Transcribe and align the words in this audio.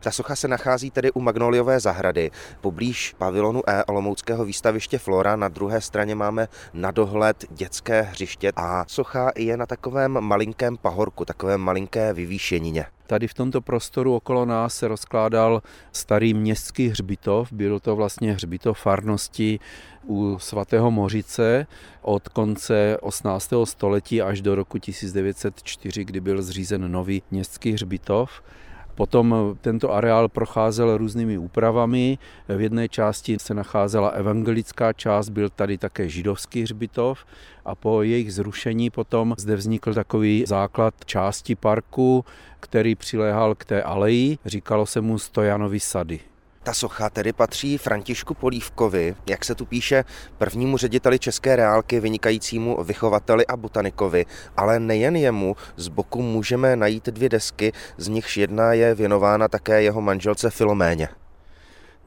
Ta 0.00 0.10
socha 0.10 0.36
se 0.36 0.48
nachází 0.48 0.90
tedy 0.90 1.10
u 1.12 1.20
Magnoliové 1.20 1.80
zahrady, 1.80 2.30
poblíž 2.60 3.14
pavilonu 3.18 3.62
E 3.66 3.84
Olomouckého 3.84 4.44
výstaviště 4.44 4.98
Flora. 4.98 5.36
Na 5.36 5.48
druhé 5.48 5.80
straně 5.80 6.14
máme 6.14 6.48
na 6.74 6.90
dohled 6.90 7.44
dětské 7.50 8.02
hřiště 8.02 8.52
a 8.56 8.84
socha 8.88 9.30
je 9.36 9.56
na 9.56 9.66
takovém 9.66 10.20
malinkém 10.20 10.76
pahorku, 10.76 11.24
takovém 11.24 11.60
malinké 11.60 12.12
vyvýšenině. 12.12 12.86
Tady 13.06 13.28
v 13.28 13.34
tomto 13.34 13.60
prostoru 13.60 14.14
okolo 14.14 14.44
nás 14.44 14.74
se 14.74 14.88
rozkládal 14.88 15.62
starý 15.92 16.34
městský 16.34 16.88
hřbitov. 16.88 17.52
Byl 17.52 17.80
to 17.80 17.96
vlastně 17.96 18.32
hřbitov 18.32 18.80
farnosti 18.80 19.60
u 20.06 20.38
svatého 20.38 20.90
Mořice 20.90 21.66
od 22.02 22.28
konce 22.28 22.96
18. 23.00 23.52
století 23.64 24.22
až 24.22 24.40
do 24.40 24.54
roku 24.54 24.78
1904, 24.78 26.04
kdy 26.04 26.20
byl 26.20 26.42
zřízen 26.42 26.92
nový 26.92 27.22
městský 27.30 27.72
hřbitov. 27.72 28.42
Potom 28.98 29.56
tento 29.60 29.94
areál 29.94 30.28
procházel 30.28 30.96
různými 30.98 31.38
úpravami. 31.38 32.18
V 32.48 32.60
jedné 32.60 32.88
části 32.88 33.36
se 33.40 33.54
nacházela 33.54 34.08
evangelická 34.08 34.92
část, 34.92 35.28
byl 35.28 35.48
tady 35.48 35.78
také 35.78 36.08
židovský 36.08 36.62
hřbitov 36.62 37.24
a 37.64 37.74
po 37.74 38.02
jejich 38.02 38.34
zrušení 38.34 38.90
potom 38.90 39.34
zde 39.38 39.56
vznikl 39.56 39.94
takový 39.94 40.44
základ 40.46 40.94
části 41.04 41.54
parku, 41.54 42.24
který 42.60 42.94
přiléhal 42.94 43.54
k 43.54 43.64
té 43.64 43.82
aleji. 43.82 44.38
Říkalo 44.46 44.86
se 44.86 45.00
mu 45.00 45.18
Stojanovi 45.18 45.80
sady. 45.80 46.20
Ta 46.68 46.74
socha 46.74 47.10
tedy 47.10 47.32
patří 47.32 47.78
Františku 47.78 48.34
Polívkovi, 48.34 49.14
jak 49.26 49.44
se 49.44 49.54
tu 49.54 49.66
píše, 49.66 50.04
prvnímu 50.38 50.76
řediteli 50.76 51.18
České 51.18 51.56
reálky, 51.56 52.00
vynikajícímu 52.00 52.84
vychovateli 52.84 53.46
a 53.46 53.56
botanikovi, 53.56 54.26
ale 54.56 54.80
nejen 54.80 55.16
jemu, 55.16 55.56
z 55.76 55.88
boku 55.88 56.22
můžeme 56.22 56.76
najít 56.76 57.06
dvě 57.06 57.28
desky, 57.28 57.72
z 57.96 58.08
nichž 58.08 58.36
jedna 58.36 58.72
je 58.72 58.94
věnována 58.94 59.48
také 59.48 59.82
jeho 59.82 60.00
manželce 60.00 60.50
Filoméně. 60.50 61.08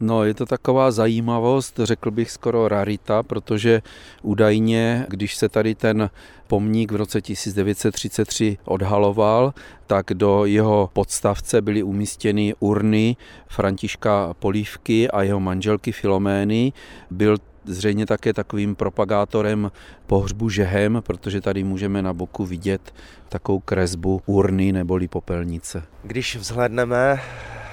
No, 0.01 0.23
je 0.23 0.33
to 0.33 0.45
taková 0.45 0.91
zajímavost, 0.91 1.79
řekl 1.83 2.11
bych 2.11 2.31
skoro 2.31 2.67
rarita, 2.67 3.23
protože 3.23 3.81
údajně, 4.21 5.05
když 5.09 5.35
se 5.35 5.49
tady 5.49 5.75
ten 5.75 6.09
pomník 6.47 6.91
v 6.91 6.95
roce 6.95 7.21
1933 7.21 8.57
odhaloval, 8.65 9.53
tak 9.87 10.05
do 10.13 10.45
jeho 10.45 10.89
podstavce 10.93 11.61
byly 11.61 11.83
umístěny 11.83 12.53
urny 12.59 13.15
Františka 13.47 14.33
Polívky 14.39 15.11
a 15.11 15.23
jeho 15.23 15.39
manželky 15.39 15.91
Filomény. 15.91 16.73
Byl 17.11 17.37
zřejmě 17.65 18.05
také 18.05 18.33
takovým 18.33 18.75
propagátorem 18.75 19.71
pohřbu 20.07 20.49
žehem, 20.49 21.01
protože 21.05 21.41
tady 21.41 21.63
můžeme 21.63 22.01
na 22.01 22.13
boku 22.13 22.45
vidět 22.45 22.93
takovou 23.29 23.59
kresbu 23.59 24.21
urny 24.25 24.71
neboli 24.71 25.07
popelnice. 25.07 25.83
Když 26.03 26.35
vzhledneme 26.35 27.21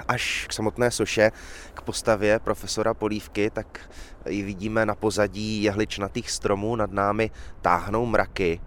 až 0.09 0.47
k 0.48 0.53
samotné 0.53 0.91
soše, 0.91 1.31
k 1.75 1.83
postavě 1.83 2.39
profesora 2.39 2.95
Polívky, 2.95 3.51
tak 3.51 3.91
ji 4.28 4.42
vidíme 4.42 4.87
na 4.87 4.95
pozadí 4.95 5.62
jehličnatých 5.62 6.31
stromů, 6.31 6.77
nad 6.77 6.92
námi 6.92 7.31
táhnou 7.61 8.06
mraky. 8.06 8.61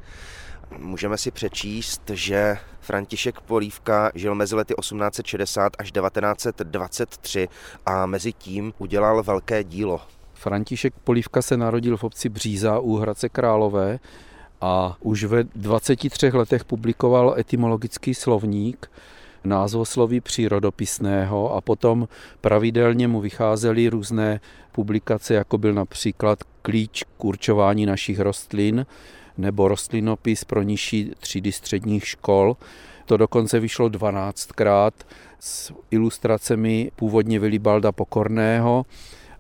Můžeme 0.77 1.17
si 1.17 1.31
přečíst, 1.31 2.01
že 2.13 2.57
František 2.79 3.41
Polívka 3.41 4.11
žil 4.15 4.35
mezi 4.35 4.55
lety 4.55 4.73
1860 4.79 5.73
až 5.79 5.91
1923 5.91 7.47
a 7.85 8.05
mezi 8.05 8.33
tím 8.33 8.73
udělal 8.77 9.23
velké 9.23 9.63
dílo. 9.63 10.01
František 10.33 10.93
Polívka 11.03 11.41
se 11.41 11.57
narodil 11.57 11.97
v 11.97 12.03
obci 12.03 12.29
Bříza 12.29 12.79
u 12.79 12.95
Hradce 12.95 13.29
Králové 13.29 13.99
a 14.61 14.97
už 14.99 15.23
ve 15.23 15.43
23 15.43 16.31
letech 16.33 16.65
publikoval 16.65 17.35
etymologický 17.37 18.13
slovník, 18.13 18.91
názvosloví 19.43 20.21
přírodopisného 20.21 21.53
a 21.53 21.61
potom 21.61 22.07
pravidelně 22.41 23.07
mu 23.07 23.21
vycházely 23.21 23.87
různé 23.89 24.39
publikace, 24.71 25.33
jako 25.33 25.57
byl 25.57 25.73
například 25.73 26.43
klíč 26.61 27.03
k 27.17 27.25
určování 27.25 27.85
našich 27.85 28.19
rostlin 28.19 28.85
nebo 29.37 29.67
rostlinopis 29.67 30.43
pro 30.43 30.61
nižší 30.61 31.11
třídy 31.19 31.51
středních 31.51 32.07
škol. 32.07 32.57
To 33.05 33.17
dokonce 33.17 33.59
vyšlo 33.59 33.89
12krát 33.89 34.91
s 35.39 35.73
ilustracemi 35.91 36.91
původně 36.95 37.39
Vilibalda 37.39 37.91
Pokorného 37.91 38.85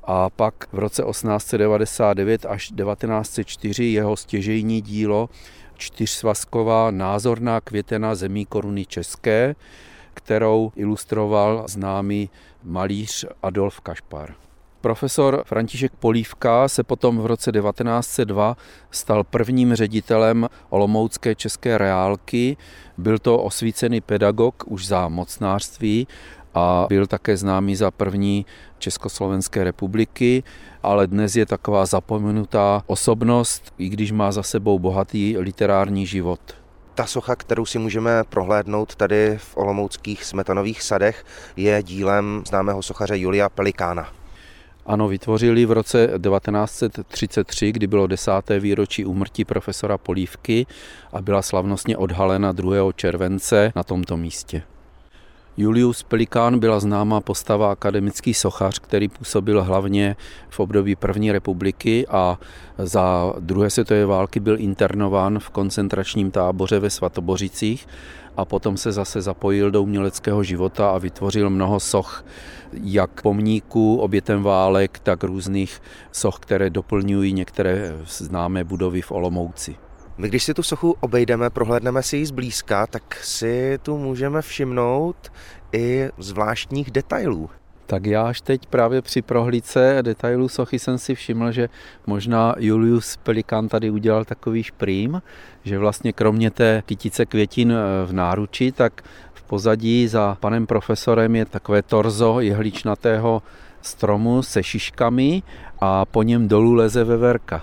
a 0.03 0.29
pak 0.29 0.67
v 0.71 0.79
roce 0.79 1.03
1899 1.03 2.45
až 2.45 2.71
1904 2.71 3.83
jeho 3.83 4.17
stěžejní 4.17 4.81
dílo 4.81 5.29
čtyřsvazková 5.81 6.91
názorná 6.91 7.61
květena 7.61 8.15
zemí 8.15 8.45
koruny 8.45 8.85
české, 8.85 9.55
kterou 10.13 10.71
ilustroval 10.75 11.65
známý 11.67 12.29
malíř 12.63 13.25
Adolf 13.43 13.79
Kašpar. 13.79 14.33
Profesor 14.81 15.43
František 15.45 15.91
Polívka 15.99 16.67
se 16.67 16.83
potom 16.83 17.19
v 17.19 17.25
roce 17.25 17.51
1902 17.51 18.57
stal 18.91 19.23
prvním 19.23 19.75
ředitelem 19.75 20.49
Olomoucké 20.69 21.35
české 21.35 21.77
reálky. 21.77 22.57
Byl 22.97 23.19
to 23.19 23.39
osvícený 23.39 24.01
pedagog 24.01 24.63
už 24.67 24.87
za 24.87 25.07
mocnářství 25.07 26.07
a 26.53 26.85
byl 26.89 27.07
také 27.07 27.37
známý 27.37 27.75
za 27.75 27.91
první 27.91 28.45
Československé 28.79 29.63
republiky, 29.63 30.43
ale 30.83 31.07
dnes 31.07 31.35
je 31.35 31.45
taková 31.45 31.85
zapomenutá 31.85 32.83
osobnost, 32.87 33.73
i 33.77 33.89
když 33.89 34.11
má 34.11 34.31
za 34.31 34.43
sebou 34.43 34.79
bohatý 34.79 35.37
literární 35.37 36.05
život. 36.05 36.39
Ta 36.95 37.05
socha, 37.05 37.35
kterou 37.35 37.65
si 37.65 37.79
můžeme 37.79 38.23
prohlédnout 38.29 38.95
tady 38.95 39.37
v 39.37 39.57
Olomouckých 39.57 40.25
smetanových 40.25 40.83
sadech, 40.83 41.25
je 41.55 41.83
dílem 41.83 42.43
známého 42.47 42.81
sochaře 42.81 43.17
Julia 43.17 43.49
Pelikána. 43.49 44.07
Ano, 44.85 45.07
vytvořili 45.07 45.65
v 45.65 45.71
roce 45.71 46.07
1933, 46.07 47.71
kdy 47.71 47.87
bylo 47.87 48.07
desáté 48.07 48.59
výročí 48.59 49.05
úmrtí 49.05 49.45
profesora 49.45 49.97
Polívky 49.97 50.65
a 51.13 51.21
byla 51.21 51.41
slavnostně 51.41 51.97
odhalena 51.97 52.51
2. 52.51 52.91
července 52.95 53.71
na 53.75 53.83
tomto 53.83 54.17
místě. 54.17 54.63
Julius 55.57 56.03
Pelikán 56.03 56.59
byla 56.59 56.79
známá 56.79 57.21
postava 57.21 57.71
akademický 57.71 58.33
sochař, 58.33 58.79
který 58.79 59.07
působil 59.07 59.63
hlavně 59.63 60.15
v 60.49 60.59
období 60.59 60.95
první 60.95 61.31
republiky 61.31 62.07
a 62.07 62.39
za 62.77 63.33
druhé 63.39 63.69
světové 63.69 64.05
války 64.05 64.39
byl 64.39 64.59
internován 64.59 65.39
v 65.39 65.49
koncentračním 65.49 66.31
táboře 66.31 66.79
ve 66.79 66.89
Svatobořicích 66.89 67.87
a 68.37 68.45
potom 68.45 68.77
se 68.77 68.91
zase 68.91 69.21
zapojil 69.21 69.71
do 69.71 69.83
uměleckého 69.83 70.43
života 70.43 70.91
a 70.91 70.97
vytvořil 70.97 71.49
mnoho 71.49 71.79
soch, 71.79 72.25
jak 72.83 73.21
pomníků 73.21 73.97
obětem 73.97 74.43
válek, 74.43 74.99
tak 74.99 75.23
různých 75.23 75.81
soch, 76.11 76.39
které 76.39 76.69
doplňují 76.69 77.33
některé 77.33 77.95
známé 78.05 78.63
budovy 78.63 79.01
v 79.01 79.11
Olomouci. 79.11 79.75
My 80.17 80.27
když 80.27 80.43
si 80.43 80.53
tu 80.53 80.63
sochu 80.63 80.95
obejdeme, 80.99 81.49
prohlédneme 81.49 82.03
si 82.03 82.17
ji 82.17 82.25
zblízka, 82.25 82.87
tak 82.87 83.15
si 83.15 83.79
tu 83.83 83.97
můžeme 83.97 84.41
všimnout 84.41 85.31
i 85.73 86.09
zvláštních 86.17 86.91
detailů. 86.91 87.49
Tak 87.91 88.05
já 88.05 88.23
až 88.23 88.41
teď 88.41 88.65
právě 88.65 89.01
při 89.01 89.21
prohlídce 89.21 89.97
detailů 90.01 90.49
sochy 90.49 90.79
jsem 90.79 90.97
si 90.97 91.15
všiml, 91.15 91.51
že 91.51 91.69
možná 92.07 92.55
Julius 92.57 93.17
Pelikán 93.17 93.67
tady 93.67 93.89
udělal 93.89 94.25
takový 94.25 94.63
šprým, 94.63 95.21
že 95.63 95.77
vlastně 95.77 96.13
kromě 96.13 96.51
té 96.51 96.83
kytice 96.85 97.25
květin 97.25 97.71
eh, 97.71 98.05
v 98.05 98.13
náruči, 98.13 98.71
tak 98.71 99.01
v 99.33 99.43
pozadí 99.43 100.07
za 100.07 100.37
panem 100.39 100.67
profesorem 100.67 101.35
je 101.35 101.45
takové 101.45 101.81
torzo 101.81 102.39
jehličnatého 102.39 103.43
stromu 103.81 104.43
se 104.43 104.63
šiškami 104.63 105.43
a 105.81 106.05
po 106.05 106.23
něm 106.23 106.47
dolů 106.47 106.73
leze 106.73 107.03
veverka. 107.03 107.61